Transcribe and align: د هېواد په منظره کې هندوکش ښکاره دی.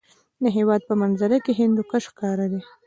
د 0.43 0.45
هېواد 0.57 0.81
په 0.89 0.93
منظره 1.01 1.37
کې 1.45 1.57
هندوکش 1.59 2.03
ښکاره 2.11 2.45
دی. 2.51 2.61